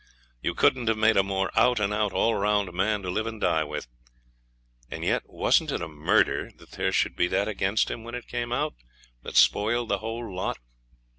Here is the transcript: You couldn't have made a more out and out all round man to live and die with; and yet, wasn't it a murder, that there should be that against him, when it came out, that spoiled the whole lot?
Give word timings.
You 0.41 0.55
couldn't 0.55 0.87
have 0.87 0.97
made 0.97 1.15
a 1.15 1.21
more 1.21 1.51
out 1.55 1.79
and 1.79 1.93
out 1.93 2.11
all 2.11 2.33
round 2.33 2.73
man 2.73 3.03
to 3.03 3.09
live 3.11 3.27
and 3.27 3.39
die 3.39 3.63
with; 3.63 3.85
and 4.89 5.03
yet, 5.03 5.21
wasn't 5.29 5.69
it 5.71 5.79
a 5.79 5.87
murder, 5.87 6.49
that 6.57 6.71
there 6.71 6.91
should 6.91 7.15
be 7.15 7.27
that 7.27 7.47
against 7.47 7.91
him, 7.91 8.03
when 8.03 8.15
it 8.15 8.25
came 8.27 8.51
out, 8.51 8.73
that 9.21 9.35
spoiled 9.35 9.89
the 9.89 9.99
whole 9.99 10.35
lot? 10.35 10.57